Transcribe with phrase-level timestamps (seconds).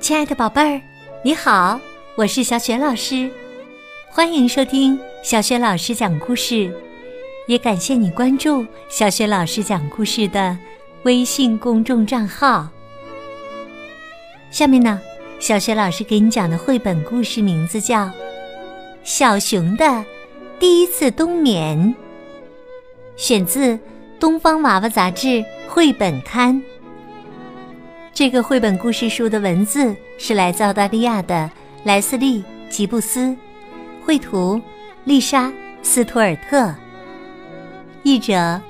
[0.00, 0.80] 亲爱的宝贝儿，
[1.22, 1.78] 你好，
[2.16, 3.30] 我是小雪老师，
[4.08, 6.72] 欢迎收听小雪老师讲故事，
[7.46, 10.56] 也感谢你关注小雪老师讲故事的
[11.02, 12.66] 微信公众账号。
[14.50, 14.98] 下面呢，
[15.38, 18.06] 小雪老师给你讲的绘本故事名字叫
[19.04, 20.02] 《小熊的
[20.58, 21.78] 第一次冬眠》，
[23.16, 23.74] 选自
[24.18, 26.56] 《东方娃娃杂志绘本刊》。
[28.20, 31.50] 这个绘本故事书的文字是来自澳大利亚的
[31.84, 33.34] 莱斯利·吉布斯，
[34.04, 34.60] 绘图
[35.04, 35.46] 丽莎·
[35.82, 36.74] 斯图尔特，
[38.02, 38.60] 译者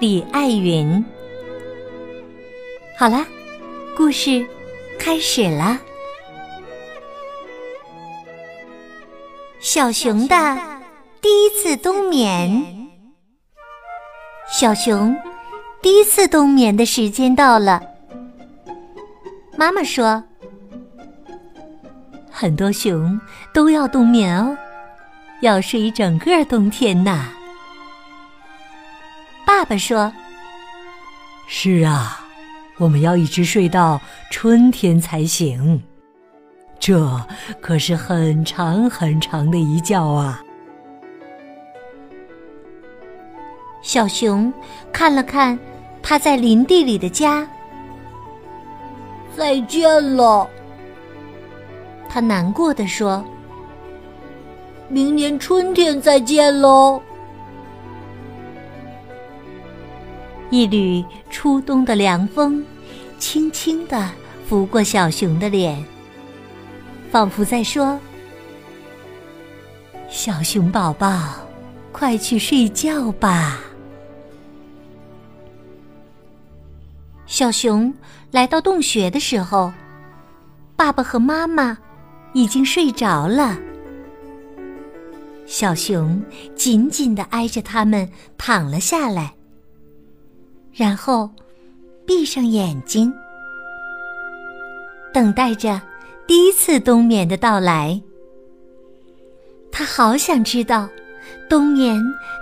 [0.00, 1.04] 李爱云。
[2.98, 3.24] 好了，
[3.96, 4.44] 故事
[4.98, 5.78] 开始了。
[9.60, 10.34] 小熊的
[11.20, 12.88] 第一次冬眠。
[14.50, 15.16] 小熊
[15.80, 17.80] 第一次冬眠的时间到了。
[19.56, 20.22] 妈妈说
[22.30, 23.18] ：“很多熊
[23.54, 24.56] 都要冬眠哦，
[25.40, 27.30] 要睡一整个冬天呐。”
[29.46, 30.12] 爸爸说
[31.48, 32.26] ：“是啊，
[32.76, 33.98] 我们要一直睡到
[34.30, 35.82] 春天才行，
[36.78, 37.26] 这
[37.62, 40.42] 可是很长很长的一觉啊。”
[43.80, 44.52] 小熊
[44.92, 45.58] 看了看
[46.02, 47.48] 他在林地里的家。
[49.36, 50.48] 再见了，
[52.08, 53.22] 他难过的说
[54.88, 57.02] ：“明年春天再见喽。”
[60.48, 62.64] 一缕初冬的凉风，
[63.18, 64.08] 轻轻的
[64.48, 65.84] 拂过小熊的脸，
[67.10, 68.00] 仿佛在说
[70.08, 71.12] ：“小熊宝宝，
[71.92, 73.60] 快去睡觉吧。”
[77.26, 77.92] 小熊
[78.30, 79.72] 来到洞穴的时候，
[80.76, 81.76] 爸爸和妈妈
[82.32, 83.58] 已经睡着了。
[85.44, 86.22] 小熊
[86.54, 88.08] 紧紧的挨着他们
[88.38, 89.34] 躺了下来，
[90.72, 91.28] 然后
[92.06, 93.12] 闭上眼睛，
[95.12, 95.80] 等待着
[96.26, 98.00] 第一次冬眠的到来。
[99.70, 100.88] 他好想知道，
[101.50, 102.00] 冬眠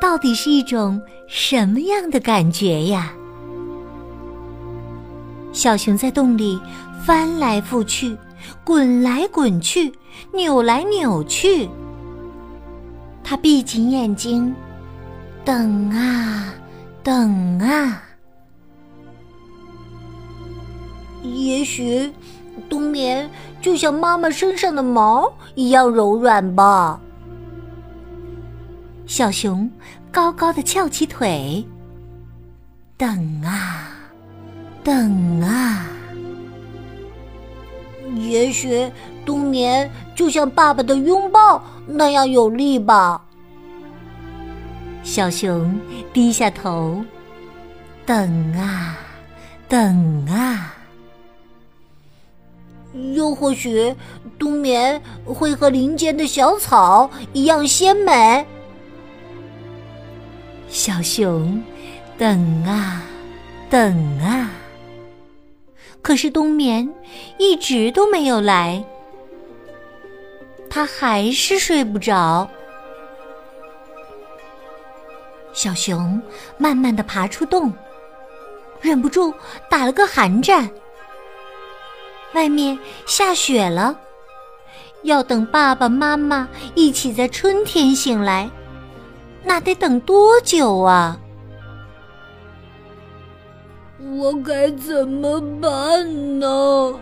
[0.00, 3.12] 到底是一种什么样的感觉呀？
[5.56, 6.60] 小熊在洞里
[7.02, 8.14] 翻来覆去，
[8.62, 9.90] 滚来滚去，
[10.34, 11.66] 扭来扭去。
[13.24, 14.54] 它闭紧眼睛，
[15.46, 16.52] 等啊
[17.02, 18.02] 等啊。
[21.22, 22.12] 也许
[22.68, 23.28] 冬眠
[23.62, 27.00] 就像妈妈身上的毛一样柔软吧。
[29.06, 29.70] 小熊
[30.12, 31.66] 高高的翘起腿，
[32.98, 33.95] 等啊。
[34.86, 35.84] 等啊！
[38.14, 38.88] 也许
[39.24, 43.20] 冬眠就像爸爸的拥抱那样有力吧。
[45.02, 45.76] 小熊
[46.12, 47.04] 低下头，
[48.06, 48.96] 等啊，
[49.68, 50.72] 等啊。
[53.12, 53.92] 又或许
[54.38, 58.46] 冬眠会和林间的小草一样鲜美。
[60.68, 61.60] 小熊
[62.16, 63.02] 等啊，
[63.68, 64.48] 等啊。
[66.06, 66.88] 可是冬眠
[67.36, 68.84] 一直都没有来，
[70.70, 72.48] 他还是睡不着。
[75.52, 76.22] 小熊
[76.58, 77.72] 慢慢的爬出洞，
[78.80, 79.34] 忍不住
[79.68, 80.70] 打了个寒战。
[82.34, 83.98] 外面下雪了，
[85.02, 88.48] 要等爸爸妈妈一起在春天醒来，
[89.42, 91.18] 那得等多久啊？
[94.14, 96.94] 我该怎么办呢？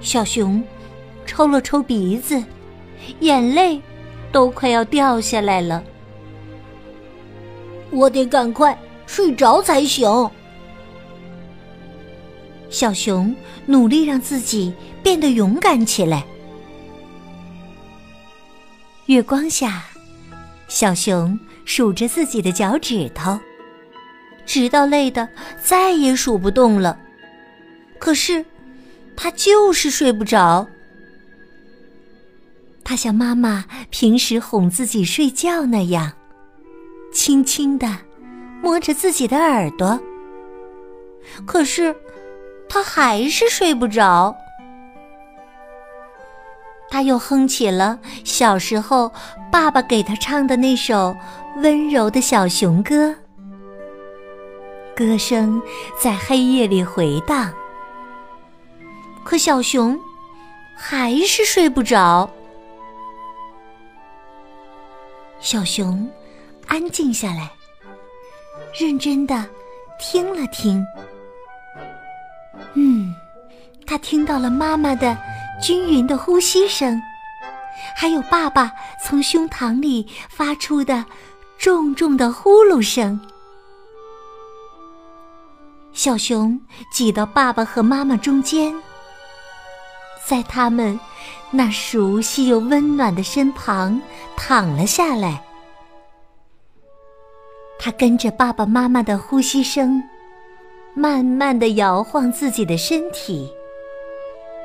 [0.00, 0.62] 小熊
[1.26, 2.42] 抽了抽鼻子，
[3.20, 3.80] 眼泪
[4.32, 5.82] 都快要掉下来了。
[7.90, 10.30] 我得赶快睡着才行。
[12.70, 13.34] 小熊
[13.66, 14.72] 努力让自己
[15.02, 16.24] 变得勇敢起来。
[19.06, 19.84] 月光下，
[20.68, 23.38] 小熊数着自己的脚趾头。
[24.48, 25.28] 直到累得
[25.62, 26.98] 再也数不动了，
[27.98, 28.42] 可是
[29.14, 30.66] 他就是睡不着。
[32.82, 36.10] 他像妈妈平时哄自己睡觉那样，
[37.12, 37.94] 轻轻的
[38.62, 40.00] 摸着自己的耳朵。
[41.44, 41.94] 可是
[42.70, 44.34] 他还是睡不着。
[46.88, 49.12] 他又哼起了小时候
[49.52, 51.14] 爸爸给他唱的那首
[51.56, 53.14] 温柔的小熊歌。
[54.98, 55.62] 歌声
[55.96, 57.52] 在黑夜里回荡，
[59.22, 59.96] 可小熊
[60.76, 62.28] 还是睡不着。
[65.38, 66.10] 小熊
[66.66, 67.48] 安静下来，
[68.76, 69.48] 认真的
[70.00, 70.84] 听了听。
[72.74, 73.14] 嗯，
[73.86, 75.16] 他听到了妈妈的
[75.62, 77.00] 均匀的呼吸声，
[77.96, 81.04] 还有爸爸从胸膛里发出的
[81.56, 83.20] 重重的呼噜声。
[85.98, 86.60] 小熊
[86.92, 88.72] 挤到爸爸和妈妈中间，
[90.24, 90.98] 在他们
[91.50, 94.00] 那熟悉又温暖的身旁
[94.36, 95.42] 躺了下来。
[97.80, 100.00] 他跟着爸爸妈妈的呼吸声，
[100.94, 103.52] 慢慢的摇晃自己的身体，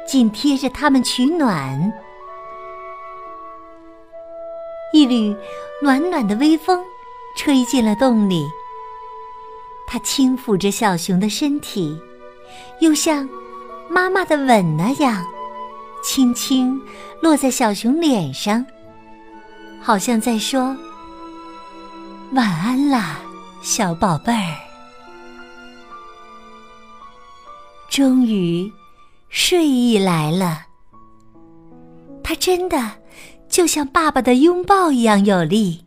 [0.07, 1.91] 紧贴着他们取暖。
[4.93, 5.35] 一缕
[5.81, 6.79] 暖暖的微风
[7.35, 8.45] 吹进了洞里。
[9.87, 11.97] 它轻抚着小熊的身体，
[12.79, 13.29] 又像
[13.89, 15.23] 妈妈的吻那样，
[16.03, 16.81] 轻轻
[17.21, 18.65] 落在小熊脸上，
[19.79, 20.75] 好像在说
[22.33, 23.19] ：“晚安啦，
[23.61, 24.55] 小宝贝儿。”
[27.87, 28.71] 终于，
[29.29, 30.65] 睡意来了。
[32.23, 32.91] 它真的
[33.47, 35.85] 就像爸爸的拥抱一样有力，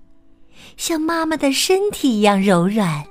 [0.77, 3.05] 像妈妈的身体一样柔软。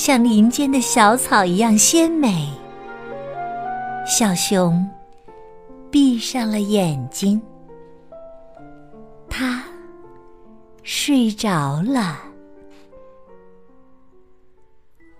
[0.00, 2.48] 像林间的小草一样鲜美。
[4.06, 4.82] 小熊
[5.90, 7.38] 闭上了眼睛，
[9.28, 9.62] 它
[10.82, 12.18] 睡着了。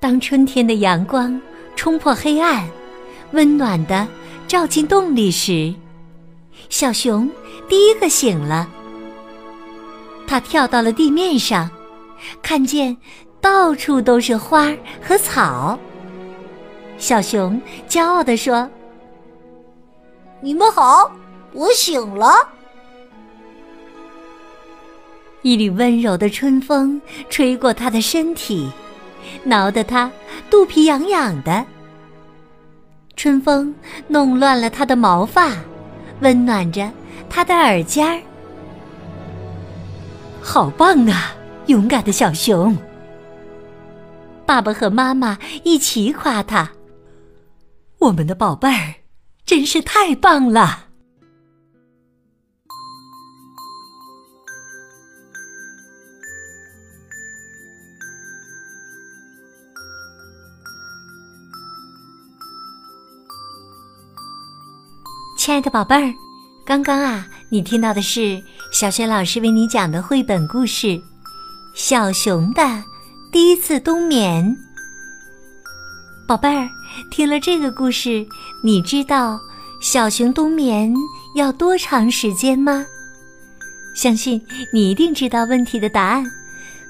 [0.01, 1.39] 当春天的阳光
[1.77, 2.67] 冲破黑暗，
[3.33, 4.09] 温暖的
[4.49, 5.75] 照进洞里时，
[6.71, 7.31] 小熊
[7.69, 8.67] 第一个醒了。
[10.27, 11.71] 它跳到了地面上，
[12.41, 12.97] 看见。
[13.41, 14.73] 到处都是花
[15.03, 15.79] 和草。
[16.99, 18.69] 小熊骄傲地说
[20.43, 21.11] ：“你们好，
[21.53, 22.31] 我醒了。”
[25.43, 27.01] 一缕温柔的春风
[27.31, 28.71] 吹过他的身体，
[29.43, 30.11] 挠得他
[30.51, 31.65] 肚皮痒痒的。
[33.17, 33.75] 春风
[34.07, 35.53] 弄乱了他的毛发，
[36.21, 36.91] 温暖着
[37.31, 38.21] 他的耳尖儿。
[40.43, 41.35] 好棒啊，
[41.67, 42.77] 勇敢的小熊！
[44.51, 46.73] 爸爸和妈妈一起夸他
[48.01, 48.95] ：“我们的宝贝儿
[49.47, 50.87] 真是太棒了！”
[65.39, 66.13] 亲爱的宝贝儿，
[66.67, 68.43] 刚刚啊，你听到的是
[68.73, 70.89] 小雪老师为你讲的绘本故事
[71.73, 72.61] 《小熊的》。
[73.33, 74.57] 第一次冬眠，
[76.27, 76.69] 宝贝儿，
[77.13, 78.27] 听了这个故事，
[78.61, 79.39] 你知道
[79.81, 80.93] 小熊冬眠
[81.37, 82.85] 要多长时间吗？
[83.95, 86.25] 相信你一定知道问题的答案。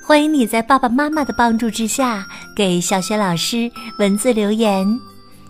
[0.03, 2.27] 欢迎你在爸爸妈妈的帮助之下
[2.57, 4.99] 给小雪老师文字留言。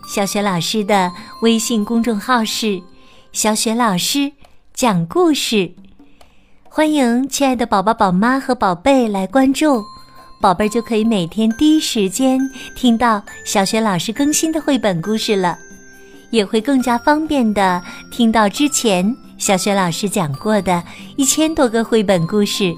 [0.09, 1.13] 小雪老师的
[1.43, 2.83] 微信公众号是
[3.31, 4.33] “小雪老师
[4.75, 5.73] 讲故事”，
[6.69, 9.85] 欢迎亲爱的宝宝、宝妈和宝贝来关注。
[10.41, 12.41] 宝贝儿就可以每天第一时间
[12.75, 15.59] 听到小学老师更新的绘本故事了，
[16.31, 20.83] 也会更加方便的听到之前小学老师讲过的
[21.17, 22.75] 一千多个绘本故事。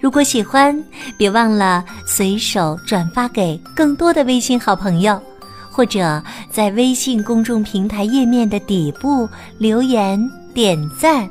[0.00, 0.76] 如果喜欢，
[1.16, 5.22] 别忘了随手转发给更多的微信好朋友，
[5.70, 10.20] 或者在微信公众平台页面的底部留言
[10.52, 11.30] 点赞。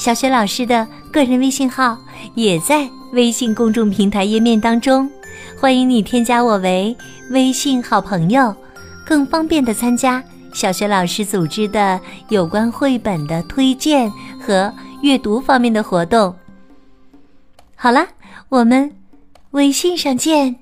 [0.00, 1.98] 小雪老师的个人微信号
[2.34, 2.88] 也在。
[3.12, 5.10] 微信公众平台页面当中，
[5.58, 6.96] 欢迎你添加我为
[7.30, 8.54] 微信好朋友，
[9.04, 10.22] 更方便的参加
[10.54, 14.08] 小学老师组织的有关绘本的推荐
[14.40, 16.32] 和阅读方面的活动。
[17.74, 18.06] 好了，
[18.48, 18.90] 我们
[19.50, 20.56] 微信上见。